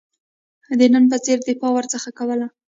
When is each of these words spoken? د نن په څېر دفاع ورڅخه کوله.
د 0.79 0.81
نن 0.93 1.03
په 1.11 1.17
څېر 1.23 1.37
دفاع 1.47 1.71
ورڅخه 1.73 2.09
کوله. 2.17 2.47